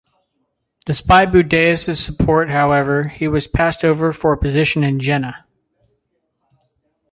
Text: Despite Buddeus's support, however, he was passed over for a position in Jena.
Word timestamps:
Despite 0.87 1.31
Buddeus's 1.31 2.03
support, 2.03 2.49
however, 2.49 3.03
he 3.03 3.27
was 3.27 3.45
passed 3.45 3.85
over 3.85 4.11
for 4.11 4.33
a 4.33 4.37
position 4.39 4.83
in 4.83 4.97
Jena. 4.97 5.45